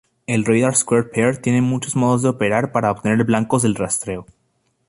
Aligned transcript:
El 0.25 0.45
"radar 0.45 0.75
Square 0.75 1.09
Pair" 1.13 1.37
tiene 1.37 1.61
muchos 1.61 1.95
modos 1.95 2.23
de 2.23 2.29
operar 2.29 2.71
para 2.71 2.89
obtener 2.89 3.23
blancos 3.23 3.61
del 3.61 3.75
rastreo. 3.75 4.25